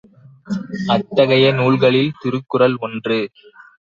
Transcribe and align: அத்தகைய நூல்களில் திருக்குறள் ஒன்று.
அத்தகைய 0.87 1.51
நூல்களில் 1.51 2.11
திருக்குறள் 2.21 2.75
ஒன்று. 2.79 3.19